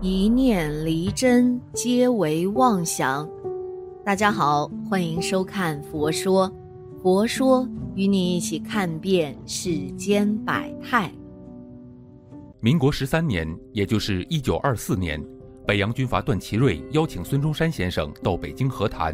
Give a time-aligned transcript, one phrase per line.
[0.00, 3.28] 一念离真，皆为妄想。
[4.04, 6.48] 大家好，欢迎收看《佛说》，
[7.02, 11.12] 佛说与你一起看遍世间百态。
[12.60, 15.20] 民国十三年，也就是一九二四年，
[15.66, 19.12] 北洋军阀段祺瑞邀请孙中山先生到北京和谈。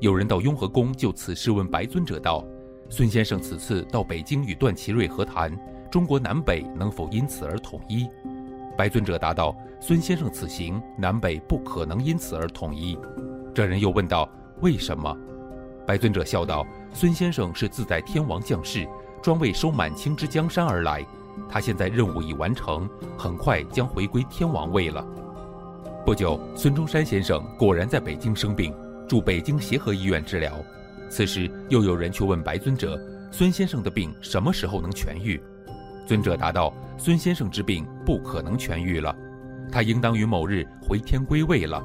[0.00, 2.42] 有人到雍和宫就此事问白尊者道
[2.88, 5.54] ：“孙先生此次到北京与段祺瑞和谈，
[5.90, 8.08] 中国南北能否因此而统一？”
[8.76, 12.98] 白尊者答道：“孙先生此行，南北不可能因此而统一。”
[13.54, 14.28] 这人又问道
[14.60, 15.16] ：“为什么？”
[15.86, 18.86] 白尊者笑道：“孙先生是自在天王降世，
[19.22, 21.04] 专为收满清之江山而来。
[21.48, 25.04] 他现在任务已完成，很快将回归天王位了。”
[26.04, 28.74] 不久，孙中山先生果然在北京生病，
[29.08, 30.52] 住北京协和医院治疗。
[31.08, 33.00] 此时，又有人去问白尊者
[33.32, 35.40] ：“孙先生的病什么时候能痊愈？”
[36.06, 39.14] 尊者答道：“孙先生之病不可能痊愈了，
[39.70, 41.82] 他应当于某日回天归位了。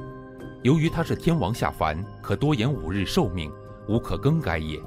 [0.62, 3.50] 由于他是天王下凡，可多延五日寿命，
[3.88, 4.80] 无可更改也。”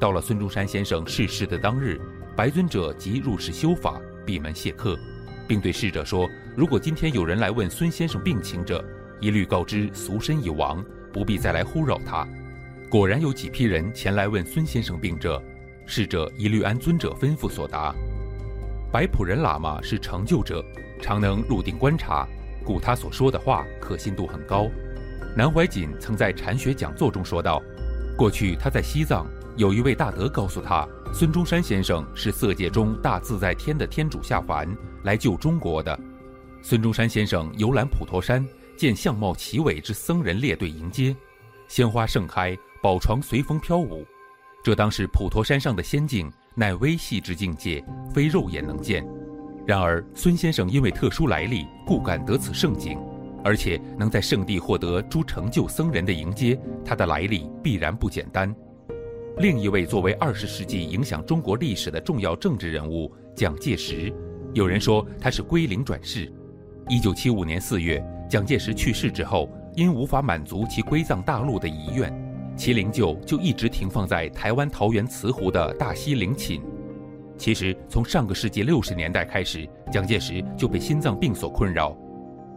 [0.00, 2.00] 到了孙中山先生逝世的当日，
[2.34, 4.98] 白尊者即入室修法，闭门谢客，
[5.46, 6.26] 并对侍者说
[6.56, 8.82] ：“如果今天有人来问孙先生病情者，
[9.20, 12.26] 一律告知俗身已亡，不必再来呼扰他。”
[12.88, 15.40] 果然有几批人前来问孙先生病者，
[15.86, 17.94] 侍者一律按尊者吩咐所答。
[18.92, 20.62] 白普仁喇嘛是成就者，
[21.00, 22.28] 常能入定观察，
[22.62, 24.68] 故他所说的话可信度很高。
[25.34, 27.62] 南怀瑾曾在禅学讲座中说道
[28.18, 29.26] ：“过去他在西藏，
[29.56, 34.68] 有一位大德告诉他，孙中山先生是色界中大自在天的天主下凡
[35.04, 35.98] 来救中国的。
[36.60, 41.16] 孙中山先生游览普陀山，见相貌奇伟之僧人列队迎接，
[41.66, 44.06] 鲜花盛开，宝床随风飘舞，
[44.62, 47.82] 这当是普陀山上的仙境。”乃微细之境界，
[48.12, 49.02] 非肉眼能见。
[49.66, 52.98] 然而孙先生因为特殊来历，故敢得此盛景，
[53.42, 58.54] 而且能在圣地获得诸成就僧人的迎接，他的来历必然不简单。
[59.38, 64.12] 另一位作为二十世纪影响中国历史的重要政治人物蒋介石，
[64.52, 66.30] 有人说他是归零转世。
[66.86, 72.12] 一九七五年四月，蒋介石去世之后，因无法满足其归葬大陆的遗愿。
[72.62, 76.62] 其灵柩就一直停放在台湾桃园慈湖的大溪陵寝。
[77.36, 81.98] 其实，从上个世纪六十年代开始，蒋介石就被心脏病所困扰。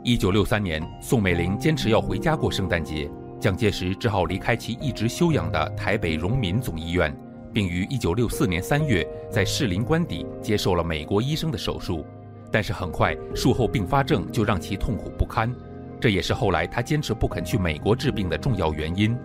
[0.03, 7.11] 一九六三年，宋美龄坚持要回家过圣诞节，蒋介石只好离开其一直休养的台北荣民总医院，
[7.51, 12.05] 并于一九六四年三月在士林官邸接受了美国医生的手术。
[12.51, 15.51] 但是很快，术后并发症就让其痛苦不堪，
[15.99, 19.17] 这也是后来他坚持不肯去美国治病的重要原因。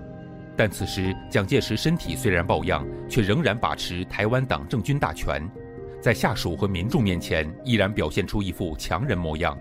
[0.56, 5.48] 但此时，蒋介石身体虽然抱恙，却仍然把持台湾党政军大权，
[6.00, 9.56] 在下属和民众面前依然表现出一副强人模样。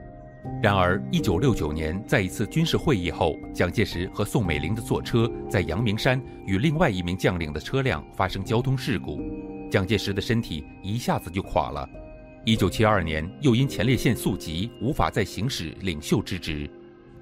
[0.64, 9.22] 然而，一九六九年在一次军事会议后，蒋介石和宋美龄的坐车在阳明山与另外一名将领的车辆发生交通事故，
[9.70, 11.88] 蒋介石的身体一下子就垮了。
[12.46, 16.70] 一九七二年，又因前列腺素疾无法再行使领袖之职，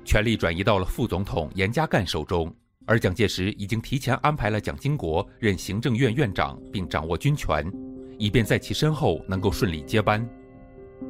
[0.06, 2.53] 权力转移到了副总统严家淦手中。
[2.87, 7.69] 而蒋介石已经提前安排了蒋经国任行政院院长，并掌握军权，
[8.17, 10.25] 以便在其身后能够顺利接班。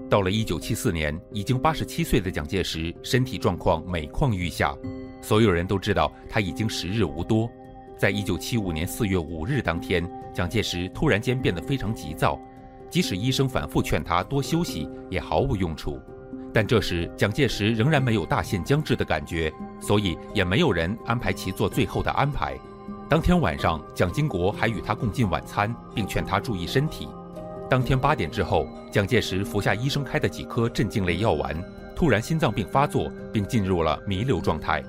[0.09, 4.75] 到了1974年，已经87岁的蒋介石身体状况每况愈下，
[5.21, 7.47] 所有人都知道他已经时日无多。
[7.95, 12.41] 在1975年4月5日当天，蒋介石突然间变得非常急躁，
[12.89, 16.01] 即使医生反复劝他多休息，也毫无用处。
[16.57, 22.57] 但这时，蒋介石仍然没有大限将至的感觉，所以也没有人安排其做最后的安排。
[23.07, 27.07] 当天晚上，蒋经国还与他共进晚餐，并劝他注意身体。
[27.69, 31.56] 当天八点之后，蒋介石服下医生开的几颗镇静类药丸，
[31.96, 34.84] 突然心脏病发作，并进入了弥留状态。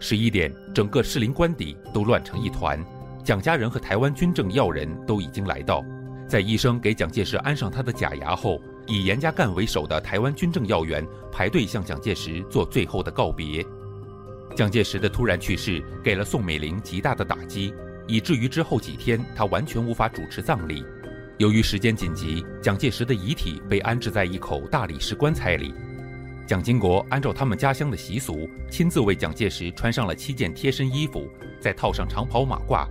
[0.00, 2.78] 十一点，整个士林官邸都乱成一团，
[3.24, 5.82] 蒋家人和台湾军政要人都已经来到，
[6.28, 8.60] 在医生给蒋介石安上他的假牙后。
[8.86, 13.64] 以严家淦为首的台湾军政要员排队向蒋介石做最后的告别。
[14.54, 17.74] 蒋介石的突然去世给了宋美龄极大的打击，
[18.06, 20.84] 以至于之后几天她完全无法主持葬礼。
[21.38, 25.74] 由于时间紧急，蒋介石的遗体被安置在一口大理石棺材里。
[26.46, 31.28] 蒋经国按照他们家乡的习俗，亲自为蒋介石穿上了七件贴身衣服，
[31.58, 32.86] 再套上长袍马褂，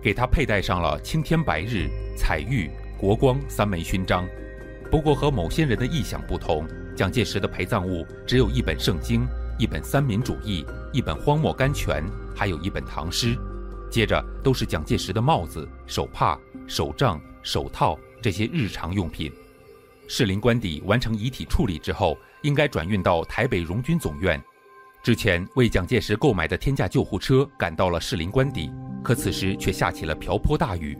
[0.00, 4.24] 给他佩戴上了青天白日、彩玉、国光三枚勋章。
[4.90, 9.26] 不过和某些人的意想不同，蒋介石的陪葬物只有一本圣经、
[9.58, 12.02] 一本三民主义、一本荒漠甘泉，
[12.34, 13.36] 还有一本唐诗。
[13.90, 19.30] 接着都是蒋介石的帽子、手帕、手杖、手套这些日常用品。
[20.06, 24.42] 士林官邸完成遗体处理之后，应该转运到台北荣军总院。
[25.02, 28.70] 之前为蒋介石购买的天价救护车赶到了士林官邸，
[29.02, 30.96] 可此时却下起了瓢泼大雨。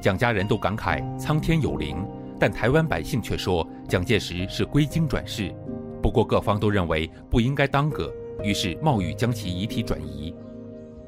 [0.00, 1.96] 蒋家人都感慨苍天有灵，
[2.38, 5.54] 但台湾百姓却说蒋介石是归京转世。
[6.02, 10.34] 不过各方都认为不应该耽搁，于是冒雨将其遗体转移。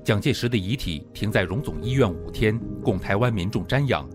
[0.03, 4.09] 蒋介石的遗体停在荣总医院五天，供台湾民众瞻仰。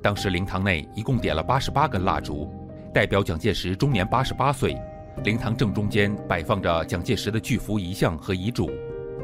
[0.00, 2.48] 当时灵堂内一共点了八十八根蜡烛，
[2.94, 4.76] 代表蒋介石终年八十八岁。
[5.24, 8.70] 灵堂正中间摆放着蒋介石的巨幅遗像和遗嘱，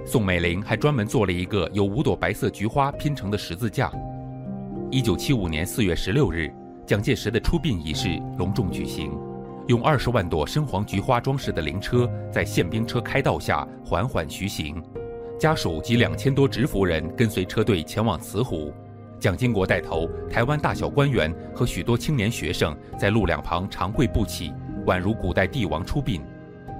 [0.05, 3.91] 宋美龄还专门做了一个由五朵白色菊花拼成的十字架。
[4.91, 6.53] 一九七五年四月十六日，
[6.89, 9.13] 蒋介石的出殡仪式隆重举行，
[9.67, 14.83] 用二十万朵深黄菊花装饰的灵车在宪兵车开道下缓缓徐行，
[15.39, 18.73] 家属及两千多执服人跟随车队前往慈湖，
[19.21, 24.51] 蒋经国带头，台湾大小官员和许多青年学生在路两旁长跪不起。
[24.87, 26.23] 宛如古代帝王出殡，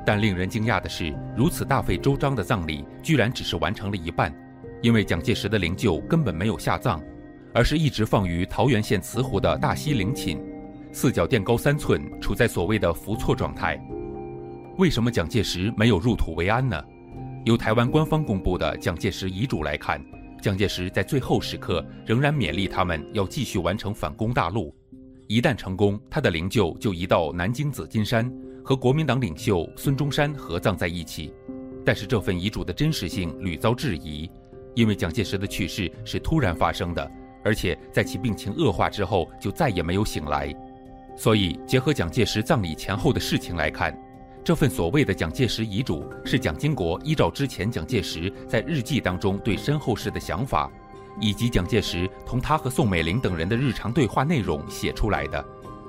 [0.07, 4.35] 但令人惊讶的是，如此大费周章的葬礼居然只是完成了一半，
[4.81, 6.99] 因为蒋介石的灵柩根本没有下葬，
[7.53, 10.41] 而是一直放于桃源县慈湖的大溪陵寝，
[10.93, 13.79] 四角垫高三寸，处在所谓的伏错状态。
[14.77, 16.83] 为什么蒋介石没有入土为安呢？
[17.45, 20.05] 由台湾官方公布的蒋介石遗嘱来看，
[20.41, 24.75] 蒋介石在最后时刻仍然勉励他们要继续完成反攻大陆。
[25.27, 28.33] 一旦成功，他的灵柩就移到南京紫金山，
[28.65, 31.33] 和国民党领袖孙中山合葬在一起。
[31.85, 34.31] 但是这份遗嘱的真实性屡遭质疑，
[34.75, 37.11] 因为蒋介石的去世是突然发生的，
[37.49, 40.55] 而且在其病情恶化之后就再也没有醒来。
[41.17, 43.99] 所以，结合蒋介石葬礼前后的事情来看，
[44.45, 50.71] 这份所谓的蒋介石遗嘱是蒋经国依照之前蒋介石在日记当中对身后事的想法。
[51.21, 55.45] 以及蒋介石同他和宋美龄等人的日常对话内容写出来的。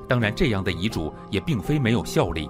[0.08, 2.50] 当然，这样的遗嘱也并非没有效力。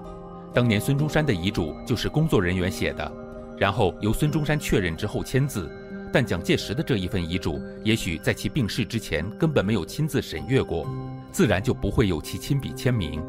[0.54, 3.12] 当年孙中山的遗嘱就是工作人员写的，
[3.58, 5.70] 然后由孙中山确认之后签字。
[6.12, 10.88] 但蒋介石的这一份遗嘱，也许在其病逝之前根本没有亲自审阅过，
[11.32, 13.24] 自然就不会有其亲笔签名。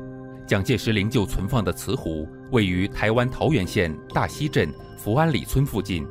[0.47, 6.07] 蒋介石灵柩存放的慈湖位于台湾桃源县大溪镇福安里村附近。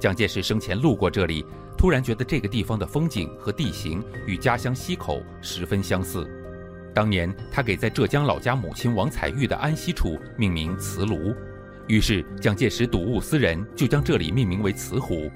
[0.00, 1.44] 蒋介石生前路过这里。
[1.76, 6.24] 突然觉得这个地方的风景和地形与家乡溪口十分相似。
[6.94, 11.34] 当年他给在浙江老家母亲王彩玉的安息处命名慈庐，
[11.88, 15.28] 于是蒋介石睹物思人，就将这里命名为慈湖。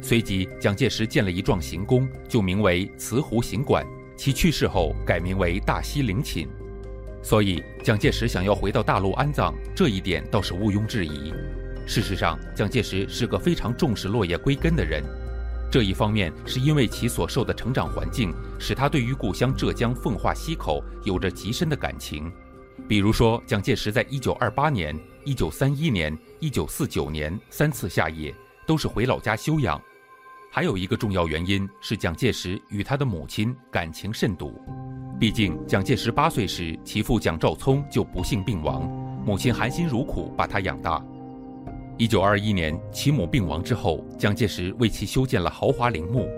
[0.00, 3.84] 随即，蒋介石建了一幢行宫，就名为慈湖行馆。
[4.16, 6.48] 其去世后改名为大溪陵寝。
[7.22, 11.34] 所以，蒋介石想要回到大陆安葬，这一点倒是毋庸置疑。
[11.86, 15.02] 事实上，蒋介石是个非常重视落叶归根的人。
[15.70, 22.32] 这一方面是因为其所受的成长环境，使他对于故乡浙江奉化溪口有着极深的感情。
[22.88, 28.32] 比如说，蒋介石在1928年、1931年、1949年三次下野，
[28.66, 29.80] 都是回老家休养。
[30.50, 34.60] 还有一个重要原因是蒋介石与他的母亲感情甚笃。
[35.18, 38.86] 毕竟，蒋介石八岁时，其父蒋兆聪就不幸病亡，
[39.24, 41.02] 母亲含辛茹苦把他养大。
[41.98, 46.28] 一九二一年，其母病亡之后，蒋介石为其修建了豪华陵墓，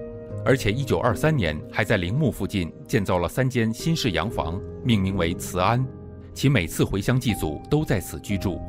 [0.44, 5.84] 而且一九二三年还在陵墓附近建造了三间新式洋房，命名为慈安。
[6.32, 8.60] 其每次回乡祭祖都在此居住。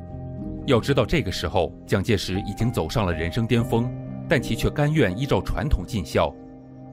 [0.70, 3.92] 要知道，这个时候蒋介石已经走上了人生巅峰，
[4.30, 6.32] 但其却甘愿依照传统尽孝。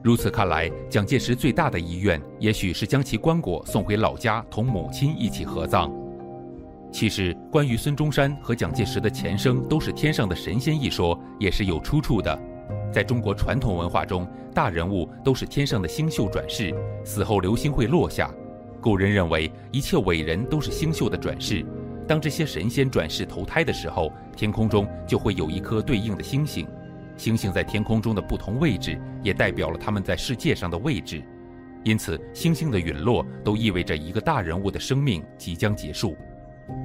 [0.03, 5.93] 如此看来，蒋介石最大的遗愿，也许是将其棺椁送回老家，同母亲一起合葬。
[6.91, 12.35] 其实，关于孙中山和蒋介石的前生都是天上的神仙一说，也是有出处的。
[12.91, 16.73] 在中国传统文化中，大人物都是天上的星宿转世，
[17.05, 18.33] 死后流星会落下。
[18.81, 21.63] 古人认为，一切伟人都是星宿的转世。
[22.07, 26.65] 当这些神仙转世投胎的时候，天空中就会有一颗对应的星星。
[27.17, 31.21] 星星在天空中的不同位置，也代表了他们在世界上的位置。
[31.83, 36.15] 因此，星星的陨落都意味着一个大人物的生命即将结束。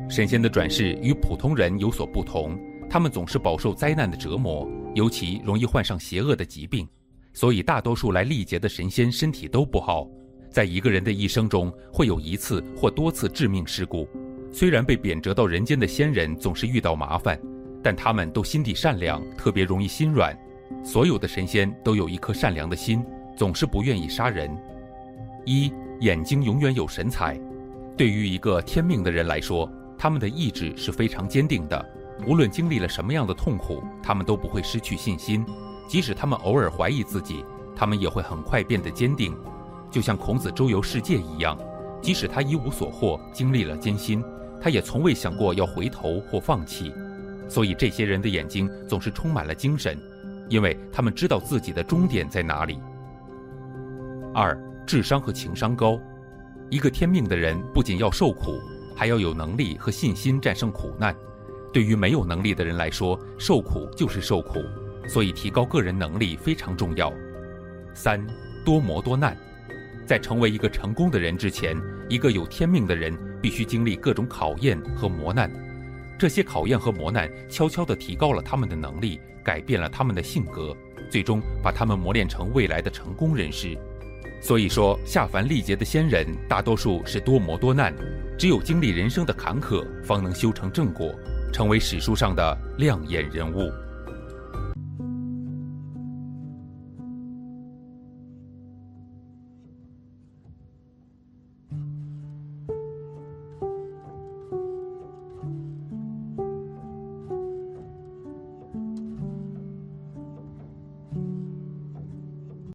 [0.08, 6.88] 神仙的转世与普通人有所不同，他们总是饱受灾难的折磨，尤其容易患上邪恶的疾病，
[7.32, 10.08] 所以大多数来历劫的神仙身体都不好。
[10.50, 14.08] 在一个人的一生中，会有一次或多次致命事故。
[14.52, 17.40] 虽然被贬谪到人间的仙人总是遇到麻烦，
[17.82, 20.36] 但他们都心地善良，特别容易心软。
[20.84, 23.04] 所有的神仙都有一颗善良的心，
[23.36, 24.50] 总是不愿意杀人。
[25.46, 27.40] 一眼睛永远有神采。
[27.96, 31.84] 对于一个天命的人来说，他们的意志是非常坚定的。
[32.26, 35.44] 无论经历了什么样的痛苦，他们都不会失去信心。
[35.88, 37.44] 即使他们偶尔怀疑自己，
[37.74, 39.34] 他们也会很快变得坚定。
[39.90, 41.58] 就像孔子周游世界一样，
[42.00, 44.22] 即使他一无所获，经历了艰辛，
[44.62, 46.94] 他也从未想过要回头或放弃。
[47.48, 49.98] 所以这些人的眼睛总是充满了精神，
[50.48, 52.78] 因为他们知道自己的终点在哪里。
[54.32, 56.00] 二，智商和情商高。
[56.70, 58.58] 一个天命的人不仅要受苦，
[58.96, 61.14] 还要有能力和信心战胜苦难。
[61.70, 64.62] 对于没有能力的人来说，受苦就是受苦，
[65.06, 67.12] 所以提高个人能力非常重要。
[67.92, 68.24] 三，
[68.64, 69.36] 多磨多难。
[70.06, 71.76] 在成为一个成功的人之前，
[72.08, 75.50] 一个有天命的人必须经历各种考验和磨难。
[76.16, 80.74] 这些考验和磨难悄悄地提高了他们的能力，改变了他们的性格，
[81.10, 83.76] 最终把他们磨练成未来的成功人士。
[84.40, 87.92] 所以说，下凡历劫的仙人大多数是多磨多难，
[88.38, 91.12] 只有经历人生的坎坷，方能修成正果，
[91.52, 93.70] 成为史书上的亮眼人物。